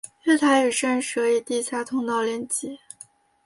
[0.23, 2.75] 月台与站舍以地下通道连结。